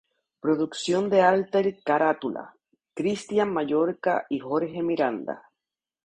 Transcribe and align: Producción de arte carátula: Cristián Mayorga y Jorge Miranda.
Producción 0.39 1.11
de 1.11 1.21
arte 1.21 1.79
carátula: 1.85 2.55
Cristián 2.95 3.53
Mayorga 3.53 4.25
y 4.31 4.39
Jorge 4.39 4.81
Miranda. 4.81 5.51